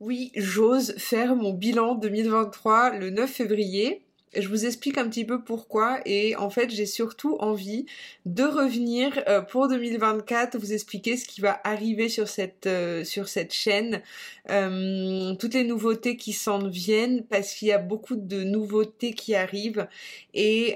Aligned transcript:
Oui, 0.00 0.30
j'ose 0.36 0.94
faire 0.98 1.34
mon 1.34 1.54
bilan 1.54 1.94
2023 1.94 2.98
le 2.98 3.08
9 3.08 3.30
février. 3.30 4.02
Je 4.36 4.46
vous 4.48 4.66
explique 4.66 4.98
un 4.98 5.08
petit 5.08 5.24
peu 5.24 5.42
pourquoi 5.42 6.00
et 6.04 6.36
en 6.36 6.50
fait 6.50 6.68
j'ai 6.68 6.84
surtout 6.84 7.36
envie 7.38 7.86
de 8.26 8.42
revenir 8.42 9.18
euh, 9.28 9.40
pour 9.40 9.68
2024, 9.68 10.58
vous 10.58 10.74
expliquer 10.74 11.16
ce 11.16 11.24
qui 11.26 11.40
va 11.40 11.58
arriver 11.64 12.10
sur 12.10 12.28
cette, 12.28 12.66
euh, 12.66 13.04
sur 13.04 13.28
cette 13.28 13.54
chaîne, 13.54 14.02
euh, 14.50 15.34
toutes 15.36 15.54
les 15.54 15.64
nouveautés 15.64 16.18
qui 16.18 16.34
s'en 16.34 16.68
viennent 16.68 17.24
parce 17.24 17.54
qu'il 17.54 17.68
y 17.68 17.72
a 17.72 17.78
beaucoup 17.78 18.16
de 18.16 18.42
nouveautés 18.42 19.14
qui 19.14 19.34
arrivent 19.34 19.88
et, 20.34 20.74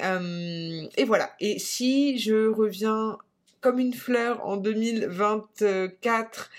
et 0.97 1.05
voilà. 1.05 1.31
Et 1.41 1.59
si 1.59 2.19
je 2.19 2.49
reviens 2.49 3.19
comme 3.61 3.79
une 3.79 3.95
fleur 3.95 4.45
en 4.47 4.57
2024 4.57 6.51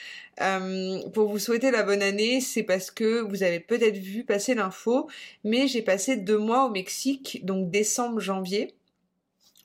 euh, 0.42 1.10
pour 1.10 1.30
vous 1.30 1.40
souhaiter 1.40 1.72
la 1.72 1.84
bonne 1.84 2.02
année, 2.02 2.42
c'est 2.42 2.64
parce 2.64 2.90
que 2.90 3.22
vous 3.22 3.44
avez 3.44 3.60
peut-être 3.60 3.98
vu 3.98 4.24
passer 4.24 4.56
l'info, 4.56 5.08
mais 5.44 5.68
j'ai 5.68 5.82
passé 5.82 6.16
deux 6.16 6.38
mois 6.38 6.66
au 6.66 6.70
Mexique, 6.70 7.46
donc 7.46 7.70
décembre, 7.70 8.20
janvier. 8.20 8.74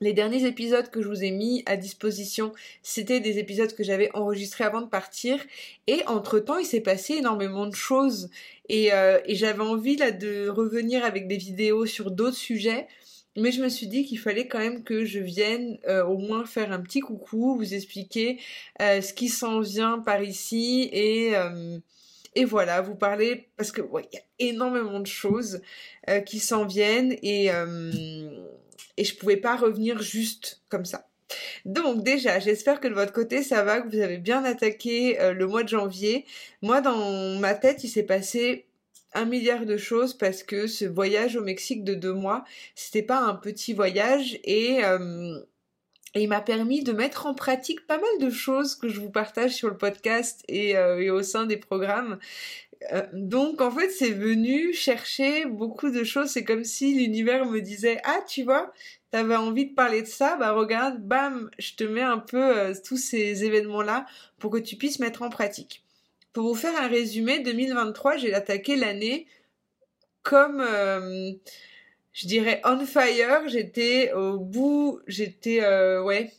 Les 0.03 0.13
derniers 0.13 0.45
épisodes 0.45 0.91
que 0.91 1.01
je 1.01 1.09
vous 1.09 1.25
ai 1.25 1.31
mis 1.31 1.63
à 1.65 1.79
disposition, 1.79 2.53
c'était 2.83 3.21
des 3.21 3.39
épisodes 3.39 3.75
que 3.75 3.83
j'avais 3.83 4.11
enregistrés 4.13 4.65
avant 4.65 4.83
de 4.83 4.89
partir. 4.89 5.39
Et 5.87 6.03
entre-temps, 6.07 6.59
il 6.59 6.67
s'est 6.67 6.83
passé 6.83 7.15
énormément 7.15 7.67
de 7.67 7.75
choses. 7.75 8.29
Et, 8.69 8.93
euh, 8.93 9.19
et 9.25 9.35
j'avais 9.35 9.63
envie 9.63 9.97
là 9.97 10.11
de 10.11 10.49
revenir 10.49 11.03
avec 11.03 11.29
des 11.29 11.39
vidéos 11.39 11.87
sur 11.87 12.11
d'autres 12.11 12.37
sujets. 12.37 12.89
Mais 13.37 13.53
je 13.53 13.63
me 13.63 13.69
suis 13.69 13.87
dit 13.87 14.05
qu'il 14.07 14.19
fallait 14.19 14.49
quand 14.49 14.59
même 14.59 14.83
que 14.83 15.05
je 15.05 15.19
vienne 15.19 15.79
euh, 15.87 16.05
au 16.05 16.17
moins 16.17 16.47
faire 16.47 16.73
un 16.73 16.81
petit 16.81 17.01
coucou, 17.01 17.55
vous 17.57 17.75
expliquer 17.75 18.41
euh, 18.81 19.03
ce 19.03 19.13
qui 19.13 19.29
s'en 19.29 19.61
vient 19.61 19.99
par 19.99 20.23
ici 20.23 20.89
et, 20.91 21.37
euh, 21.37 21.79
et 22.35 22.47
voilà, 22.47 22.81
vous 22.81 22.95
parler 22.95 23.49
parce 23.57 23.73
que 23.73 23.83
il 23.83 24.15
y 24.15 24.19
a 24.19 24.23
énormément 24.39 25.01
de 25.01 25.07
choses 25.07 25.61
qui 26.27 26.39
s'en 26.39 26.67
viennent 26.67 27.17
et, 27.23 27.47
et 28.97 29.05
je 29.05 29.17
pouvais 29.17 29.39
pas 29.39 29.57
revenir 29.57 30.01
juste 30.03 30.63
comme 30.69 30.85
ça. 30.85 31.09
Donc 31.65 32.05
déjà, 32.05 32.39
j'espère 32.39 32.79
que 32.79 32.89
de 32.89 32.95
votre 32.95 33.13
côté 33.13 33.43
ça 33.43 33.65
va, 33.65 33.81
que 33.81 33.89
vous 33.89 34.03
avez 34.03 34.19
bien 34.19 34.45
attaqué 34.45 35.17
le 35.33 35.47
mois 35.47 35.63
de 35.63 35.69
janvier. 35.69 36.27
Moi 36.61 36.83
dans 36.83 37.39
ma 37.41 37.55
tête 37.55 37.83
il 37.85 37.89
s'est 37.89 38.05
passé 38.05 38.67
milliard 39.25 39.67
de 39.67 39.77
choses 39.77 40.15
parce 40.15 40.43
que 40.43 40.67
ce 40.67 40.85
voyage 40.85 41.37
au 41.37 41.43
Mexique 41.43 41.85
de 41.85 41.95
deux 41.95 42.13
mois, 42.13 42.45
c'était 42.75 43.03
pas 43.03 43.21
un 43.21 43.35
petit 43.35 43.73
voyage 43.73 44.39
et, 44.45 44.85
euh, 44.85 45.39
il 46.15 46.29
m'a 46.29 46.41
permis 46.41 46.83
de 46.83 46.93
mettre 46.93 47.27
en 47.27 47.35
pratique 47.35 47.87
pas 47.87 47.99
mal 47.99 48.19
de 48.21 48.31
choses 48.31 48.75
que 48.75 48.89
je 48.89 49.01
vous 49.01 49.11
partage 49.11 49.53
sur 49.53 49.69
le 49.69 49.77
podcast 49.77 50.43
et, 50.49 50.77
euh, 50.77 51.13
au 51.13 51.23
sein 51.23 51.47
des 51.47 51.57
programmes. 51.57 52.19
Euh, 52.93 53.03
donc 53.13 53.61
en 53.63 53.71
fait 53.71 53.91
c'est 53.91 54.11
venu 54.11 54.73
chercher 54.75 55.47
beaucoup 55.47 55.91
de 55.91 56.05
choses, 56.05 56.29
c'est 56.29 56.45
comme 56.45 56.65
si 56.65 56.95
l'univers 56.95 57.47
me 57.47 57.61
disait 57.61 58.01
ah 58.05 58.21
tu 58.29 58.43
vois 58.45 58.71
t'avais 59.11 59.37
envie 59.37 59.67
de 59.67 59.75
parler 59.75 60.03
de 60.03 60.07
ça, 60.07 60.37
bah 60.37 60.53
regarde, 60.53 61.01
bam, 61.01 61.51
je 61.59 61.75
te 61.75 61.85
mets 61.85 62.03
un 62.03 62.19
peu 62.19 62.73
tous 62.85 62.99
ces 62.99 63.45
événements 63.45 63.83
là 63.83 64.07
pour 64.39 64.51
que 64.51 64.59
tu 64.59 64.77
puisses 64.77 64.99
mettre 64.99 65.23
en 65.23 65.31
pratique. 65.31 65.86
Pour 66.37 66.49
vous 66.49 66.55
faire 66.55 66.79
un 66.79 66.87
résumé, 66.87 67.39
2023, 67.39 68.19
j'ai 68.19 68.35
attaqué 68.35 68.77
l'année 68.77 69.27
comme, 70.23 70.61
euh, 70.61 71.33
je 72.13 72.27
dirais, 72.27 72.61
on 72.63 72.85
fire. 72.85 73.49
J'étais 73.49 74.13
au 74.13 74.39
bout, 74.39 75.01
j'étais, 75.07 75.65
euh, 75.65 76.03
ouais, 76.03 76.31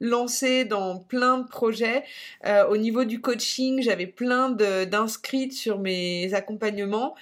lancée 0.00 0.64
dans 0.64 0.98
plein 0.98 1.38
de 1.38 1.46
projets. 1.46 2.02
Euh, 2.46 2.66
au 2.66 2.76
niveau 2.76 3.04
du 3.04 3.20
coaching, 3.20 3.80
j'avais 3.80 4.08
plein 4.08 4.50
d'inscrites 4.50 5.52
sur 5.52 5.78
mes 5.78 6.34
accompagnements. 6.34 7.14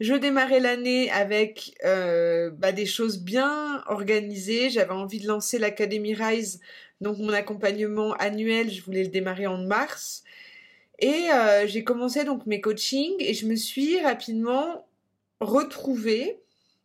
Je 0.00 0.14
démarrais 0.14 0.60
l'année 0.60 1.10
avec 1.10 1.74
bah, 1.84 2.72
des 2.72 2.86
choses 2.86 3.18
bien 3.18 3.84
organisées. 3.88 4.70
J'avais 4.70 4.92
envie 4.92 5.20
de 5.20 5.26
lancer 5.26 5.58
l'Académie 5.58 6.14
Rise, 6.14 6.60
donc 7.02 7.18
mon 7.18 7.34
accompagnement 7.34 8.14
annuel, 8.14 8.72
je 8.72 8.80
voulais 8.80 9.02
le 9.02 9.10
démarrer 9.10 9.46
en 9.46 9.58
mars. 9.58 10.22
Et 10.98 11.30
euh, 11.30 11.66
j'ai 11.66 11.84
commencé 11.84 12.24
donc 12.24 12.46
mes 12.46 12.60
coachings 12.60 13.16
et 13.18 13.34
je 13.34 13.46
me 13.46 13.56
suis 13.56 14.00
rapidement 14.00 14.86
retrouvée. 15.40 16.40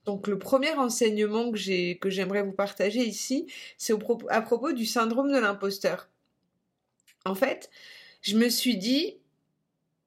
Donc 0.06 0.28
le 0.28 0.40
premier 0.40 0.74
enseignement 0.74 1.52
que 1.52 1.58
j'ai 1.58 1.98
que 2.00 2.10
j'aimerais 2.10 2.44
vous 2.44 2.52
partager 2.52 3.02
ici, 3.06 3.48
c'est 3.78 3.94
à 4.30 4.42
propos 4.42 4.74
du 4.74 4.86
syndrome 4.86 5.32
de 5.32 5.38
l'imposteur. 5.38 6.10
En 7.26 7.36
fait, 7.36 7.70
je 8.22 8.36
me 8.36 8.50
suis 8.50 8.78
dit 8.78 9.18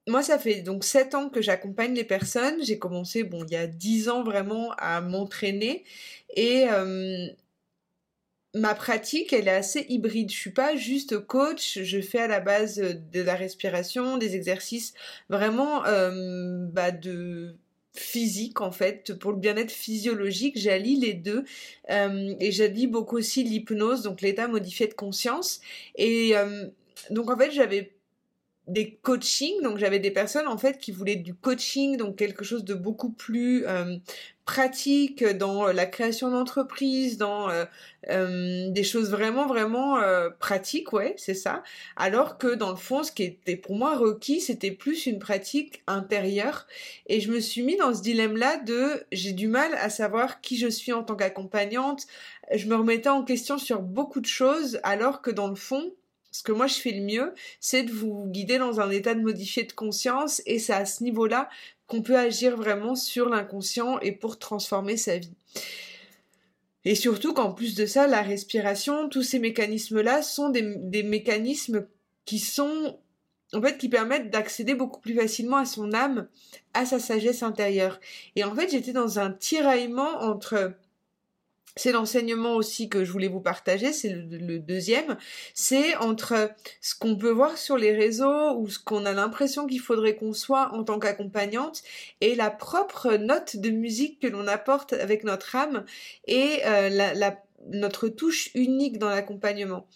moi, 0.07 0.23
ça 0.23 0.39
fait 0.39 0.61
donc 0.61 0.85
sept 0.85 1.15
ans 1.15 1.31
que 1.31 1.41
j'accompagne 1.41 1.95
les 1.95 2.05
personnes. 2.05 2.63
J'ai 2.63 2.79
commencé, 2.79 3.25
bon, 3.25 3.45
il 3.47 3.53
y 3.53 3.57
a 3.57 3.67
dix 3.67 4.09
ans 4.11 4.23
vraiment 4.23 4.73
à 4.77 5.01
m'entraîner. 5.01 5.85
Et 6.37 6.67
euh, 6.71 7.29
ma 8.55 8.75
pratique, 8.75 9.33
elle 9.33 9.49
est 9.49 9.53
assez 9.53 9.85
hybride. 9.89 10.31
Je 10.31 10.37
suis 10.37 10.51
pas 10.51 10.77
juste 10.77 11.19
coach, 11.19 11.81
je 11.83 12.01
fais 12.01 12.21
à 12.21 12.29
la 12.29 12.41
base 12.41 12.77
de 12.77 13.21
la 13.21 13.35
respiration, 13.35 14.17
des 14.17 14.37
exercices 14.37 14.95
vraiment 15.29 15.85
euh, 15.87 16.67
bah, 16.73 16.91
de 16.91 17.57
physique 17.95 18.61
en 18.61 18.73
fait 18.73 19.17
pour 19.19 19.31
le 19.31 19.39
bien-être 19.39 19.71
physiologique 19.71 20.59
j'allie 20.59 20.97
les 20.97 21.15
deux 21.15 21.45
euh, 21.91 22.35
et 22.41 22.51
j'allie 22.51 22.89
beaucoup 22.89 23.19
aussi 23.19 23.45
l'hypnose 23.45 24.03
donc 24.03 24.21
l'état 24.21 24.49
modifié 24.49 24.89
de 24.89 24.95
conscience 24.95 25.61
et 25.95 26.37
euh, 26.37 26.67
donc 27.11 27.31
en 27.31 27.39
fait 27.39 27.53
j'avais 27.53 27.94
des 28.67 28.95
coachings, 29.03 29.61
donc 29.63 29.77
j'avais 29.77 29.99
des 29.99 30.11
personnes 30.11 30.49
en 30.49 30.57
fait 30.57 30.79
qui 30.79 30.91
voulaient 30.91 31.17
du 31.17 31.35
coaching, 31.35 31.99
donc 31.99 32.17
quelque 32.17 32.45
chose 32.45 32.65
de 32.65 32.73
beaucoup 32.73 33.11
plus 33.11 33.67
euh, 33.67 33.97
pratique 34.47 35.23
dans 35.23 35.67
la 35.67 35.85
création 35.85 36.31
d'entreprise, 36.31 37.19
dans 37.19 37.51
euh, 37.51 37.67
euh, 38.09 38.71
des 38.71 38.83
choses 38.83 39.11
vraiment 39.11 39.47
vraiment 39.47 39.99
pratiques, 40.39 40.95
ouais, 40.95 41.15
c'est 41.19 41.35
ça. 41.35 41.63
Alors 41.97 42.39
que 42.39 42.55
dans 42.55 42.71
le 42.71 42.77
fond, 42.77 43.03
ce 43.03 43.13
qui 43.13 43.25
était 43.25 43.57
pour 43.57 43.77
moi 43.77 43.97
requis, 43.97 44.41
c'était 44.41 44.71
plus 44.71 45.05
une 45.07 45.19
pratique 45.19 45.83
intérieure. 45.87 46.67
Et 47.07 47.21
je 47.21 47.31
me 47.31 47.41
suis 47.41 47.63
mis 47.63 47.77
dans 47.77 47.95
ce 47.95 48.01
dilemme-là 48.01 48.59
de 48.59 49.05
j'ai 49.13 49.33
du 49.33 49.49
mal 49.49 49.75
à 49.75 49.91
savoir 49.91 50.41
qui 50.41 50.57
je 50.57 50.69
suis 50.69 50.93
en 50.93 51.03
tant 51.03 51.17
qu'accompagnante. 51.17 52.07
Je 52.55 52.67
me 52.67 52.77
remettais 52.77 53.11
en 53.11 53.25
question 53.25 53.59
sur 53.59 53.81
beaucoup 53.81 54.21
de 54.21 54.27
choses, 54.27 54.81
alors 54.83 55.21
que 55.21 55.31
dans 55.31 55.49
le 55.49 55.55
fond, 55.55 55.93
ce 56.34 56.43
que 56.43 56.50
moi 56.50 56.67
je 56.67 56.75
fais 56.75 56.91
le 56.91 57.00
mieux, 57.00 57.33
c'est 57.61 57.84
de 57.84 57.93
vous 57.93 58.27
guider 58.27 58.59
dans 58.59 58.81
un 58.81 58.91
état 58.91 59.15
de 59.15 59.21
modifié 59.21 59.62
de 59.62 59.72
conscience 59.72 60.43
et 60.47 60.59
c'est 60.59 60.72
à 60.72 60.84
ce 60.84 61.05
niveau-là 61.05 61.49
qu'on 61.87 62.03
peut 62.03 62.19
agir 62.19 62.56
vraiment 62.56 62.97
sur 62.97 63.28
l'inconscient 63.28 64.00
et 64.00 64.11
pour 64.11 64.41
transformer 64.41 64.97
sa 64.97 65.17
vie. 65.17 65.37
Et 66.84 66.97
surtout 66.97 67.34
qu'en 67.34 67.53
plus 67.53 67.77
de 67.77 67.87
ça, 67.87 68.09
la 68.09 68.21
respiration, 68.21 69.09
tous 69.09 69.23
ces 69.23 69.39
mécanismes-là 69.39 70.23
sont 70.23 70.49
des, 70.50 71.05
mécanismes 71.05 71.87
qui 72.25 72.41
sont 72.41 72.99
en 73.53 73.62
fait 73.62 73.78
qui 73.78 73.89
permettent 73.89 74.31
d'accéder 74.31 74.75
beaucoup 74.75 75.00
plus 75.00 75.15
facilement 75.15 75.59
à 75.59 75.65
son 75.65 75.94
âme, 75.94 76.27
à 76.73 76.84
sa 76.84 76.99
sagesse 76.99 77.44
intérieure. 77.44 78.00
Et 78.34 78.43
en 78.43 78.53
fait, 78.56 78.73
j'étais 78.73 78.93
dans 78.93 79.21
un 79.21 79.31
tiraillement 79.31 80.21
entre 80.21 80.75
c'est 81.77 81.93
l'enseignement 81.93 82.55
aussi 82.55 82.89
que 82.89 83.05
je 83.05 83.11
voulais 83.11 83.29
vous 83.29 83.41
partager, 83.41 83.93
c'est 83.93 84.11
le, 84.11 84.59
deuxième, 84.59 85.17
c'est 85.55 85.97
entre 85.97 86.51
ce 86.81 86.95
qu'on 86.95 87.17
peut 87.17 87.31
voir 87.31 87.59
sur 87.59 87.77
les 87.77 87.93
réseaux 87.93 88.57
ou 88.57 88.69
ce 88.69 88.79
qu'on 88.79 89.05
a 89.07 89.12
l'impression 89.12 89.67
qu'il 89.67 89.81
faudrait 89.81 90.15
qu'on 90.15 90.33
soit 90.33 90.73
en 90.73 90.85
tant 90.85 90.99
qu'accompagnante 90.99 91.83
et 92.21 92.35
la 92.35 92.51
propre 92.51 93.15
note 93.15 93.57
de 93.57 93.71
musique 93.71 94.21
que 94.21 94.29
l'on 94.29 94.47
apporte 94.47 94.93
avec 94.93 95.25
notre 95.25 95.57
âme 95.57 95.85
et 96.27 96.61
euh, 96.65 96.89
la, 96.89 97.43
notre 97.69 98.09
touche 98.09 98.51
unique 98.55 98.99
dans 98.99 99.09
l'accompagnement. 99.09 99.87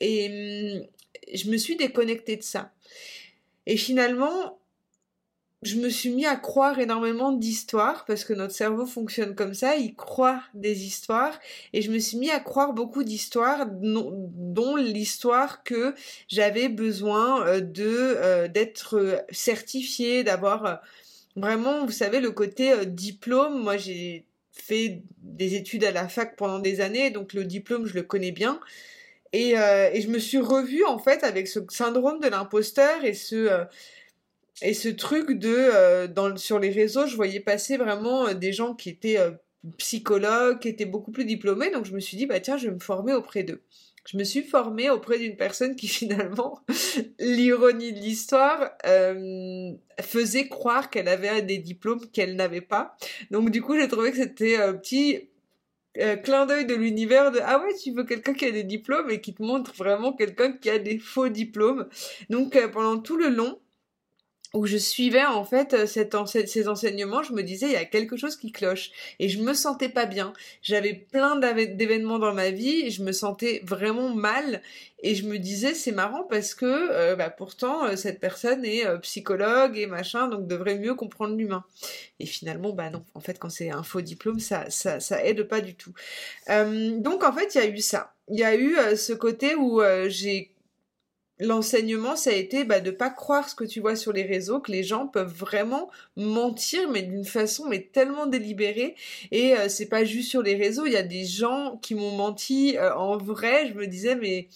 Et 0.00 0.80
hum, 0.80 0.86
je 1.34 1.50
me 1.50 1.56
suis 1.56 1.76
déconnectée 1.76 2.36
de 2.36 2.42
ça. 2.42 2.72
Et 3.66 3.76
finalement, 3.76 4.57
je 5.62 5.76
me 5.76 5.88
suis 5.88 6.10
mis 6.10 6.24
à 6.24 6.36
croire 6.36 6.78
énormément 6.78 7.32
d'histoires 7.32 8.04
parce 8.04 8.24
que 8.24 8.32
notre 8.32 8.54
cerveau 8.54 8.86
fonctionne 8.86 9.34
comme 9.34 9.54
ça, 9.54 9.76
il 9.76 9.96
croit 9.96 10.40
des 10.54 10.84
histoires 10.84 11.38
et 11.72 11.82
je 11.82 11.90
me 11.90 11.98
suis 11.98 12.16
mis 12.16 12.30
à 12.30 12.38
croire 12.38 12.72
beaucoup 12.72 13.02
d'histoires 13.02 13.66
dont 13.68 14.76
l'histoire 14.76 15.64
que 15.64 15.94
j'avais 16.28 16.68
besoin 16.68 17.44
euh, 17.46 17.60
de 17.60 17.86
euh, 17.86 18.46
d'être 18.46 19.24
certifiée, 19.30 20.22
d'avoir 20.22 20.64
euh, 20.64 20.74
vraiment, 21.34 21.84
vous 21.84 21.92
savez, 21.92 22.20
le 22.20 22.30
côté 22.30 22.86
diplôme. 22.86 23.60
Moi, 23.60 23.76
j'ai 23.78 24.26
fait 24.52 25.02
des 25.22 25.56
études 25.56 25.82
à 25.82 25.90
la 25.90 26.08
fac 26.08 26.36
pendant 26.36 26.60
des 26.60 26.80
années, 26.80 27.10
donc 27.10 27.32
le 27.32 27.44
diplôme, 27.44 27.86
je 27.86 27.94
le 27.94 28.02
connais 28.02 28.32
bien. 28.32 28.60
Et 29.32 29.50
je 29.56 30.08
me 30.08 30.18
suis 30.18 30.38
revue 30.38 30.84
en 30.86 30.98
fait 30.98 31.22
avec 31.22 31.48
ce 31.48 31.60
syndrome 31.68 32.18
de 32.18 32.28
l'imposteur 32.28 33.04
et 33.04 33.12
ce 33.12 33.66
et 34.62 34.74
ce 34.74 34.88
truc 34.88 35.32
de 35.32 35.48
euh, 35.48 36.36
sur 36.36 36.58
les 36.58 36.70
réseaux, 36.70 37.06
je 37.06 37.16
voyais 37.16 37.40
passer 37.40 37.76
vraiment 37.76 38.28
euh, 38.28 38.34
des 38.34 38.52
gens 38.52 38.74
qui 38.74 38.88
étaient 38.88 39.18
euh, 39.18 39.30
psychologues, 39.76 40.58
qui 40.58 40.68
étaient 40.68 40.84
beaucoup 40.84 41.12
plus 41.12 41.24
diplômés, 41.24 41.70
donc 41.70 41.84
je 41.84 41.94
me 41.94 42.00
suis 42.00 42.16
dit 42.16 42.26
bah 42.26 42.40
tiens, 42.40 42.56
je 42.56 42.68
vais 42.68 42.74
me 42.74 42.80
former 42.80 43.12
auprès 43.14 43.44
d'eux. 43.44 43.62
je 44.06 44.16
me 44.16 44.24
suis 44.24 44.42
formée 44.42 44.90
auprès 44.90 45.18
d'une 45.18 45.36
personne 45.36 45.76
qui 45.76 45.86
finalement, 45.88 46.60
l'ironie 47.18 47.92
de 47.92 47.98
l'histoire, 47.98 48.72
faisait 50.00 50.48
croire 50.48 50.90
qu'elle 50.90 51.08
avait 51.08 51.42
des 51.42 51.58
diplômes 51.58 52.04
qu'elle 52.12 52.36
n'avait 52.36 52.60
pas. 52.60 52.96
Donc 53.30 53.50
du 53.50 53.62
coup, 53.62 53.76
j'ai 53.76 53.88
trouvé 53.88 54.10
que 54.10 54.16
c'était 54.16 54.56
un 54.56 54.74
petit 54.74 55.28
clin 56.22 56.46
d'œil 56.46 56.64
de 56.64 56.74
l'univers 56.74 57.32
de 57.32 57.40
ah 57.42 57.58
ouais 57.58 57.74
tu 57.74 57.92
veux 57.92 58.04
quelqu'un 58.04 58.32
qui 58.32 58.44
a 58.44 58.52
des 58.52 58.62
diplômes 58.62 59.10
et 59.10 59.20
qui 59.20 59.34
te 59.34 59.42
montre 59.42 59.74
vraiment 59.74 60.12
quelqu'un 60.12 60.52
qui 60.52 60.70
a 60.70 60.78
des 60.78 61.00
faux 61.00 61.28
diplômes 61.28 61.88
donc 62.30 62.56
pendant 62.70 62.98
tout 62.98 63.16
le 63.16 63.30
long 63.30 63.58
où 64.54 64.66
je 64.66 64.76
suivais 64.76 65.24
en 65.24 65.44
fait 65.44 65.74
euh, 65.74 65.86
ces 65.86 66.68
enseignements, 66.68 67.22
je 67.22 67.32
me 67.32 67.42
disais 67.42 67.66
il 67.66 67.72
y 67.72 67.76
a 67.76 67.84
quelque 67.84 68.16
chose 68.16 68.36
qui 68.36 68.50
cloche 68.50 68.90
et 69.18 69.28
je 69.28 69.40
me 69.42 69.52
sentais 69.52 69.88
pas 69.88 70.06
bien. 70.06 70.32
J'avais 70.62 70.94
plein 70.94 71.36
d'événements 71.36 72.18
dans 72.18 72.32
ma 72.32 72.50
vie 72.50 72.90
je 72.90 73.02
me 73.02 73.12
sentais 73.12 73.60
vraiment 73.64 74.08
mal 74.08 74.62
et 75.02 75.14
je 75.14 75.26
me 75.26 75.38
disais 75.38 75.74
c'est 75.74 75.92
marrant 75.92 76.24
parce 76.24 76.54
que 76.54 76.64
euh, 76.66 77.14
bah, 77.14 77.30
pourtant 77.30 77.84
euh, 77.84 77.96
cette 77.96 78.20
personne 78.20 78.64
est 78.64 78.86
psychologue 79.00 79.76
et 79.76 79.86
machin 79.86 80.28
donc 80.28 80.46
devrait 80.46 80.78
mieux 80.78 80.94
comprendre 80.94 81.36
l'humain. 81.36 81.64
Et 82.18 82.26
finalement 82.26 82.72
bah 82.72 82.88
non, 82.90 83.04
en 83.14 83.20
fait 83.20 83.38
quand 83.38 83.50
c'est 83.50 83.70
un 83.70 83.82
faux 83.82 84.00
diplôme 84.00 84.40
ça 84.40 84.70
ça 84.70 84.98
ça 85.00 85.22
aide 85.24 85.42
pas 85.42 85.60
du 85.60 85.74
tout. 85.74 85.92
donc 86.48 87.22
en 87.22 87.32
fait 87.32 87.54
il 87.54 87.58
y 87.58 87.64
a 87.64 87.68
eu 87.68 87.78
ça. 87.78 88.14
Il 88.30 88.38
y 88.38 88.44
a 88.44 88.56
eu 88.56 88.76
ce 88.96 89.12
côté 89.14 89.54
où 89.54 89.80
j'ai 90.06 90.52
l'enseignement, 91.40 92.16
ça 92.16 92.30
a 92.30 92.34
été 92.34 92.64
bah, 92.64 92.80
de 92.80 92.90
pas 92.90 93.10
croire 93.10 93.48
ce 93.48 93.54
que 93.54 93.64
tu 93.64 93.80
vois 93.80 93.96
sur 93.96 94.12
les 94.12 94.22
réseaux, 94.22 94.60
que 94.60 94.72
les 94.72 94.82
gens 94.82 95.06
peuvent 95.06 95.32
vraiment 95.32 95.90
mentir, 96.16 96.88
mais 96.90 97.02
d'une 97.02 97.24
façon 97.24 97.66
mais 97.68 97.88
tellement 97.92 98.26
délibérée. 98.26 98.96
Et 99.30 99.54
euh, 99.56 99.68
c'est 99.68 99.88
pas 99.88 100.04
juste 100.04 100.30
sur 100.30 100.42
les 100.42 100.56
réseaux. 100.56 100.86
Il 100.86 100.92
y 100.92 100.96
a 100.96 101.02
des 101.02 101.24
gens 101.24 101.78
qui 101.82 101.94
m'ont 101.94 102.16
menti 102.16 102.76
euh, 102.76 102.94
en 102.94 103.16
vrai. 103.16 103.68
Je 103.68 103.74
me 103.74 103.86
disais 103.86 104.16
mais 104.16 104.48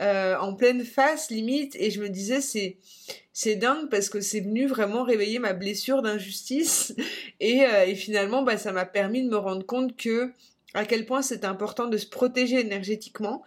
euh, 0.00 0.36
en 0.38 0.54
pleine 0.54 0.84
face 0.84 1.30
limite, 1.30 1.76
et 1.76 1.90
je 1.90 2.00
me 2.00 2.08
disais 2.08 2.40
c'est 2.40 2.78
c'est 3.32 3.56
dingue 3.56 3.88
parce 3.90 4.08
que 4.08 4.20
c'est 4.20 4.40
venu 4.40 4.66
vraiment 4.66 5.02
réveiller 5.02 5.40
ma 5.40 5.52
blessure 5.52 6.02
d'injustice. 6.02 6.94
Et, 7.40 7.94
finalement, 7.96 8.42
bah, 8.42 8.56
ça 8.56 8.70
m'a 8.72 8.86
permis 8.86 9.22
de 9.24 9.28
me 9.28 9.36
rendre 9.36 9.66
compte 9.66 9.96
que 9.96 10.32
à 10.72 10.84
quel 10.84 11.04
point 11.04 11.20
c'est 11.20 11.44
important 11.44 11.86
de 11.86 11.96
se 11.96 12.06
protéger 12.06 12.60
énergétiquement, 12.60 13.42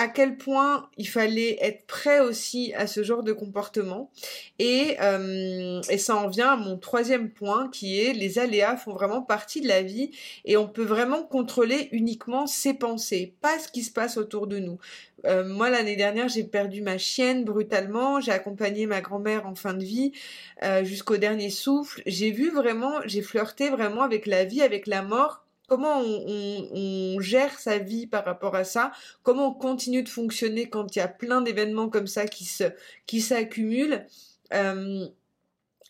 à 0.00 0.08
quel 0.08 0.38
point 0.38 0.88
il 0.96 1.06
fallait 1.06 1.58
être 1.60 1.86
prêt 1.86 2.20
aussi 2.20 2.72
à 2.74 2.86
ce 2.86 3.02
genre 3.02 3.22
de 3.22 3.34
comportement. 3.34 4.10
Et, 4.58 4.96
euh, 5.02 5.82
et 5.90 5.98
ça 5.98 6.16
en 6.16 6.28
vient 6.28 6.52
à 6.52 6.56
mon 6.56 6.78
troisième 6.78 7.28
point 7.28 7.68
qui 7.68 8.00
est 8.00 8.14
les 8.14 8.38
aléas 8.38 8.78
font 8.78 8.94
vraiment 8.94 9.20
partie 9.20 9.60
de 9.60 9.68
la 9.68 9.82
vie 9.82 10.10
et 10.46 10.56
on 10.56 10.66
peut 10.66 10.84
vraiment 10.84 11.22
contrôler 11.22 11.90
uniquement 11.92 12.46
ses 12.46 12.72
pensées, 12.72 13.34
pas 13.42 13.58
ce 13.58 13.68
qui 13.68 13.82
se 13.82 13.92
passe 13.92 14.16
autour 14.16 14.46
de 14.46 14.58
nous. 14.58 14.78
Euh, 15.26 15.46
moi, 15.46 15.68
l'année 15.68 15.96
dernière, 15.96 16.30
j'ai 16.30 16.44
perdu 16.44 16.80
ma 16.80 16.96
chienne 16.96 17.44
brutalement. 17.44 18.22
J'ai 18.22 18.32
accompagné 18.32 18.86
ma 18.86 19.02
grand-mère 19.02 19.46
en 19.46 19.54
fin 19.54 19.74
de 19.74 19.84
vie 19.84 20.12
euh, 20.62 20.82
jusqu'au 20.82 21.18
dernier 21.18 21.50
souffle. 21.50 22.00
J'ai 22.06 22.30
vu 22.30 22.48
vraiment, 22.48 23.02
j'ai 23.04 23.20
flirté 23.20 23.68
vraiment 23.68 24.00
avec 24.00 24.24
la 24.24 24.46
vie, 24.46 24.62
avec 24.62 24.86
la 24.86 25.02
mort 25.02 25.44
comment 25.70 26.00
on, 26.00 27.20
gère 27.20 27.56
sa 27.60 27.78
vie 27.78 28.08
par 28.08 28.24
rapport 28.24 28.56
à 28.56 28.64
ça, 28.64 28.90
comment 29.22 29.50
on 29.50 29.54
continue 29.54 30.02
de 30.02 30.08
fonctionner 30.08 30.68
quand 30.68 30.96
il 30.96 30.98
y 30.98 31.02
a 31.02 31.06
plein 31.06 31.42
d'événements 31.42 31.88
comme 31.88 32.08
ça 32.08 32.26
qui 32.26 32.44
se 32.44 32.64
qui 33.06 33.20
s'accumulent. 33.20 34.04
Euh, 34.52 35.06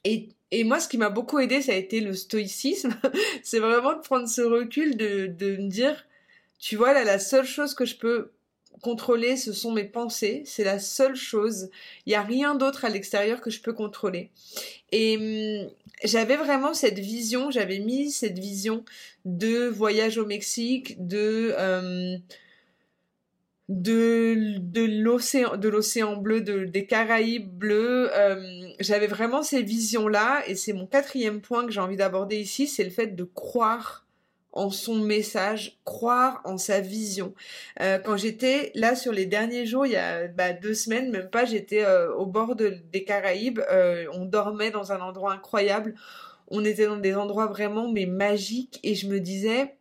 et, 0.05 0.29
et, 0.51 0.65
moi, 0.65 0.81
ce 0.81 0.89
qui 0.89 0.99
m'a 0.99 1.09
beaucoup 1.09 1.39
aidé, 1.39 1.63
ça 1.63 1.73
a 1.73 1.77
été 1.77 2.01
le 2.01 2.13
stoïcisme. 2.13 2.95
c'est 3.43 3.59
vraiment 3.59 3.95
de 3.95 4.01
prendre 4.01 4.29
ce 4.29 4.43
recul, 4.43 4.99
de, 4.99 5.27
de 5.27 5.57
me 5.57 5.71
dire, 5.71 6.07
tu 6.59 6.77
vois, 6.77 6.93
là, 6.93 7.03
la 7.05 7.19
seule 7.19 7.47
chose 7.47 7.75
que 7.75 7.87
je 7.87 7.97
peux 7.97 8.33
contrôler, 8.81 9.37
ce 9.37 9.53
sont 9.53 9.73
mes 9.73 9.85
pensées. 9.85 10.43
C'est 10.47 10.65
la 10.65 10.79
seule 10.79 11.17
chose. 11.17 11.71
Il 12.07 12.11
n'y 12.11 12.17
a 12.17 12.23
rien 12.23 12.55
d'autre 12.55 12.85
à 12.85 12.89
l'extérieur 12.89 13.41
que 13.41 13.51
je 13.51 13.61
peux 13.61 13.73
contrôler. 13.73 14.31
Et 14.93 15.17
hum, 15.65 15.71
j'avais 16.05 16.37
vraiment 16.37 16.75
cette 16.75 16.99
vision, 16.99 17.51
j'avais 17.51 17.79
mis 17.79 18.11
cette 18.11 18.39
vision 18.39 18.85
de 19.25 19.67
voyage 19.67 20.19
au 20.19 20.27
Mexique, 20.27 21.07
de 21.07 21.55
euh, 21.59 22.17
de, 23.69 24.57
de 24.59 24.83
l'océan 24.83 25.57
de 25.57 25.69
l'océan 25.69 26.17
bleu, 26.17 26.41
de, 26.41 26.65
des 26.65 26.87
Caraïbes 26.87 27.49
bleus. 27.49 28.11
Euh, 28.15 28.69
j'avais 28.81 29.07
vraiment 29.07 29.43
ces 29.43 29.63
visions 29.63 30.09
là, 30.09 30.43
et 30.47 30.57
c'est 30.57 30.73
mon 30.73 30.87
quatrième 30.87 31.41
point 31.41 31.67
que 31.67 31.73
j'ai 31.73 31.81
envie 31.81 31.97
d'aborder 31.97 32.39
ici, 32.39 32.67
c'est 32.67 32.85
le 32.85 32.91
fait 32.91 33.15
de 33.15 33.25
croire 33.25 34.07
en 34.53 34.71
son 34.71 34.97
message, 34.97 35.79
croire 35.85 36.41
en 36.45 36.59
sa 36.59 36.81
vision. 36.81 37.35
Euh, 37.81 37.99
quand 37.99 38.17
j'étais 38.17 38.73
là 38.75 38.97
sur 38.97 39.13
les 39.13 39.27
derniers 39.27 39.67
jours, 39.67 39.87
il 39.87 39.93
y 39.93 39.97
a 39.97 40.27
bah, 40.29 40.53
deux 40.53 40.75
semaines, 40.75 41.11
même 41.11 41.31
pas, 41.31 41.45
j'étais 41.45 41.85
euh, 41.85 42.13
au 42.15 42.27
bord 42.27 42.57
des 42.57 43.05
Caraïbes, 43.05 43.61
euh, 43.71 44.07
on 44.13 44.25
dormait 44.25 44.71
dans 44.71 44.93
un 44.93 45.01
endroit 45.01 45.33
incroyable, 45.33 45.95
on 46.49 46.65
était 46.65 46.87
dans 46.87 46.97
des 46.97 47.15
endroits 47.15 47.47
vraiment 47.47 47.91
mais 47.91 48.07
magiques 48.07 48.81
et 48.83 48.95
je 48.95 49.07
me 49.07 49.21
disais, 49.21 49.77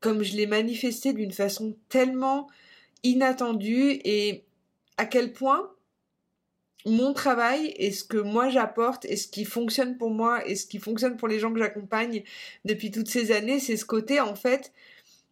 comme 0.00 0.22
je 0.22 0.36
l'ai 0.36 0.46
manifesté 0.46 1.12
d'une 1.12 1.32
façon 1.32 1.76
tellement 1.90 2.48
inattendue 3.02 4.00
et 4.04 4.44
à 4.96 5.04
quel 5.04 5.32
point 5.32 5.70
mon 6.86 7.12
travail 7.12 7.74
et 7.76 7.92
ce 7.92 8.04
que 8.04 8.16
moi 8.16 8.48
j'apporte 8.48 9.04
et 9.04 9.16
ce 9.16 9.28
qui 9.28 9.44
fonctionne 9.44 9.98
pour 9.98 10.10
moi 10.10 10.46
et 10.46 10.54
ce 10.54 10.66
qui 10.66 10.78
fonctionne 10.78 11.16
pour 11.16 11.28
les 11.28 11.38
gens 11.38 11.52
que 11.52 11.58
j'accompagne 11.58 12.22
depuis 12.64 12.90
toutes 12.90 13.08
ces 13.08 13.32
années, 13.32 13.60
c'est 13.60 13.76
ce 13.76 13.84
côté 13.84 14.20
en 14.20 14.34
fait 14.34 14.72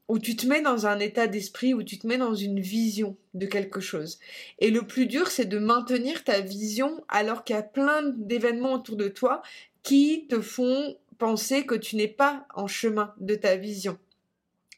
où 0.08 0.18
tu 0.18 0.36
te 0.36 0.46
mets 0.46 0.62
dans 0.62 0.86
un 0.86 0.98
état 1.00 1.26
d'esprit, 1.26 1.74
où 1.74 1.82
tu 1.82 1.98
te 1.98 2.06
mets 2.06 2.16
dans 2.16 2.34
une 2.34 2.60
vision 2.60 3.16
de 3.34 3.44
quelque 3.44 3.80
chose. 3.80 4.18
Et 4.58 4.70
le 4.70 4.82
plus 4.82 5.06
dur, 5.06 5.28
c'est 5.28 5.44
de 5.44 5.58
maintenir 5.58 6.24
ta 6.24 6.40
vision 6.40 7.04
alors 7.08 7.44
qu'il 7.44 7.56
y 7.56 7.58
a 7.58 7.62
plein 7.62 8.02
d'événements 8.16 8.72
autour 8.72 8.96
de 8.96 9.08
toi 9.08 9.42
qui 9.82 10.26
te 10.28 10.40
font 10.40 10.96
penser 11.18 11.66
que 11.66 11.74
tu 11.74 11.96
n'es 11.96 12.08
pas 12.08 12.46
en 12.54 12.66
chemin 12.66 13.12
de 13.18 13.34
ta 13.34 13.56
vision. 13.56 13.98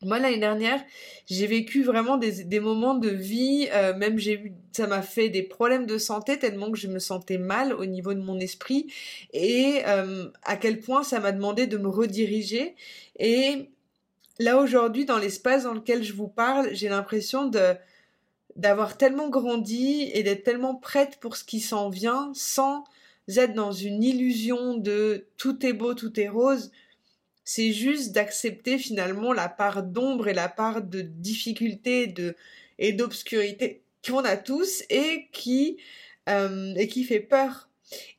Moi 0.02 0.19
l'année 0.19 0.38
dernière, 0.38 0.82
j'ai 1.26 1.47
vécu 1.47 1.82
vraiment 1.82 2.17
des, 2.17 2.61
moments 2.61 2.94
de 2.94 3.11
vie, 3.11 3.69
euh, 3.75 3.94
même 3.94 4.19
j'ai 4.19 4.32
eu, 4.32 4.52
ça 4.73 4.87
m'a 4.87 5.02
fait 5.02 5.29
des 5.29 5.43
problèmes 5.43 5.85
de 5.85 5.99
santé 5.99 6.38
tellement 6.38 6.70
que 6.70 6.79
je 6.79 6.88
me 6.88 6.99
sentais 6.99 7.37
mal 7.37 7.75
au 7.75 7.85
niveau 7.85 8.14
de 8.14 8.20
mon 8.20 8.41
esprit 8.41 8.91
et 9.35 9.82
euh, 9.87 10.31
à 10.43 10.56
quel 10.56 10.81
point 10.81 11.02
ça 11.02 11.20
m'a 11.20 11.32
demandé 11.32 11.67
de 11.67 11.76
me 11.76 11.88
rediriger. 11.88 12.76
Et 13.19 13.69
là 14.38 14.56
aujourd'hui, 14.58 15.05
dans 15.05 15.19
l'espace 15.19 15.64
dans 15.64 15.75
lequel 15.75 16.02
je 16.02 16.14
vous 16.14 16.29
parle, 16.29 16.70
j'ai 16.73 16.88
l'impression 16.88 17.47
de 17.47 17.75
d'avoir 18.56 18.97
tellement 18.97 19.29
grandi 19.29 20.11
et 20.14 20.23
d'être 20.23 20.44
tellement 20.44 20.75
prête 20.75 21.19
pour 21.20 21.37
ce 21.37 21.44
qui 21.44 21.61
s'en 21.61 21.91
vient 21.91 22.32
sans 22.35 22.85
être 23.29 23.52
dans 23.52 23.73
une 23.73 24.02
illusion 24.02 24.76
de 24.76 25.26
tout 25.37 25.64
est 25.64 25.73
beau, 25.75 25.93
tout 25.93 26.19
est 26.19 26.28
rose 26.28 26.71
c'est 27.44 27.73
juste 27.73 28.12
d'accepter 28.12 28.78
finalement 28.78 29.32
la 29.32 29.49
part 29.49 29.82
d'ombre 29.82 30.28
et 30.28 30.35
la 30.35 30.49
part 30.49 30.82
de 30.82 31.00
difficulté 31.00 32.06
de, 32.06 32.37
et 32.78 32.92
d'obscurité 32.92 33.82
qu'on 34.06 34.25
a 34.25 34.37
tous 34.37 34.82
et 34.90 35.28
qui, 35.32 35.78
euh, 36.28 36.75
et 36.76 36.88
qui 36.88 37.04
fait 37.04 37.20
peur. 37.20 37.68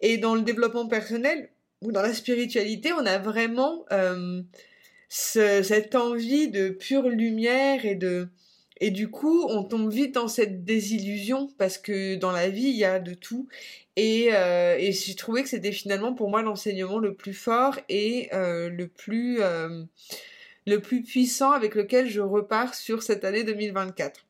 Et 0.01 0.17
dans 0.17 0.35
le 0.35 0.41
développement 0.41 0.87
personnel 0.87 1.49
ou 1.81 1.91
dans 1.91 2.01
la 2.01 2.13
spiritualité, 2.13 2.93
on 2.93 3.05
a 3.05 3.17
vraiment 3.17 3.85
euh, 3.91 4.41
cette 5.07 5.95
envie 5.95 6.49
de 6.49 6.69
pure 6.69 7.09
lumière 7.09 7.85
et 7.85 7.95
de, 7.95 8.29
et 8.83 8.89
du 8.89 9.11
coup, 9.11 9.45
on 9.47 9.63
tombe 9.63 9.91
vite 9.91 10.15
dans 10.15 10.27
cette 10.27 10.65
désillusion 10.65 11.47
parce 11.59 11.77
que 11.77 12.15
dans 12.15 12.31
la 12.31 12.49
vie, 12.49 12.63
il 12.63 12.75
y 12.75 12.83
a 12.83 12.99
de 12.99 13.13
tout. 13.13 13.47
Et, 13.95 14.33
euh, 14.33 14.75
j'ai 14.91 15.15
trouvé 15.15 15.43
que 15.43 15.49
c'était 15.49 15.71
finalement 15.71 16.13
pour 16.13 16.31
moi 16.31 16.41
l'enseignement 16.41 16.97
le 16.97 17.13
plus 17.13 17.35
fort 17.35 17.77
et 17.89 18.29
euh, 18.33 18.69
le 18.69 18.87
plus 18.87 19.39
euh, 19.41 19.83
le 20.65 20.79
plus 20.79 21.03
puissant 21.03 21.51
avec 21.51 21.75
lequel 21.75 22.09
je 22.09 22.21
repars 22.21 22.73
sur 22.73 23.03
cette 23.03 23.23
année 23.23 23.43
2024. 23.43 24.25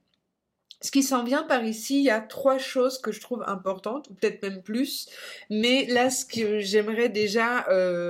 Ce 0.81 0.91
qui 0.91 1.03
s'en 1.03 1.23
vient 1.23 1.43
par 1.43 1.63
ici, 1.63 1.99
il 1.99 2.03
y 2.03 2.09
a 2.09 2.19
trois 2.19 2.57
choses 2.57 2.99
que 2.99 3.11
je 3.11 3.21
trouve 3.21 3.43
importantes, 3.45 4.09
ou 4.09 4.15
peut-être 4.15 4.41
même 4.41 4.63
plus. 4.63 5.07
Mais 5.51 5.85
là, 5.85 6.09
ce 6.09 6.25
que 6.25 6.59
j'aimerais 6.59 7.07
déjà, 7.07 7.67